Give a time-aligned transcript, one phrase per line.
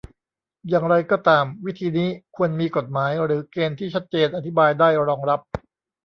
[0.69, 5.39] อย่างไรก็ตาม วิธีนี้ควรมีกฎหมายหรือเกณฑ์ที่ชัดเจนอธิบายได้รองรับ